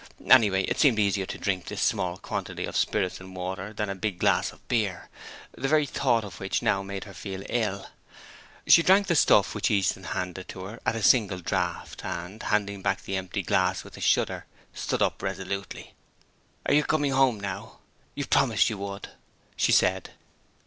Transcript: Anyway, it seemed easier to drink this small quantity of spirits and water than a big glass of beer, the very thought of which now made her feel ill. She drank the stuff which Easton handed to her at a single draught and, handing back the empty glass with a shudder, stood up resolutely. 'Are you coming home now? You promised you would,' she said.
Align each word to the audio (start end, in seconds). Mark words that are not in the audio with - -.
Anyway, 0.25 0.63
it 0.63 0.79
seemed 0.79 0.97
easier 0.97 1.27
to 1.27 1.37
drink 1.37 1.65
this 1.65 1.79
small 1.79 2.17
quantity 2.17 2.65
of 2.65 2.75
spirits 2.75 3.19
and 3.19 3.35
water 3.35 3.71
than 3.71 3.87
a 3.87 3.93
big 3.93 4.17
glass 4.17 4.51
of 4.51 4.67
beer, 4.67 5.09
the 5.55 5.67
very 5.67 5.85
thought 5.85 6.23
of 6.23 6.39
which 6.39 6.63
now 6.63 6.81
made 6.81 7.03
her 7.03 7.13
feel 7.13 7.43
ill. 7.49 7.85
She 8.65 8.81
drank 8.81 9.05
the 9.05 9.15
stuff 9.15 9.53
which 9.53 9.69
Easton 9.69 10.05
handed 10.05 10.47
to 10.47 10.63
her 10.63 10.79
at 10.87 10.95
a 10.95 11.03
single 11.03 11.37
draught 11.37 12.03
and, 12.03 12.41
handing 12.41 12.81
back 12.81 13.03
the 13.03 13.15
empty 13.15 13.43
glass 13.43 13.83
with 13.83 13.95
a 13.95 14.01
shudder, 14.01 14.47
stood 14.73 15.03
up 15.03 15.21
resolutely. 15.21 15.93
'Are 16.65 16.73
you 16.73 16.83
coming 16.83 17.11
home 17.11 17.39
now? 17.39 17.77
You 18.15 18.25
promised 18.25 18.71
you 18.71 18.79
would,' 18.79 19.09
she 19.55 19.71
said. 19.71 20.09